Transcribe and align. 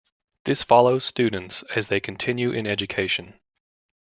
This 0.45 0.63
follows 0.63 1.03
students 1.05 1.61
as 1.75 1.85
they 1.85 1.99
continue 1.99 2.51
in 2.51 2.65
education. 2.65 3.39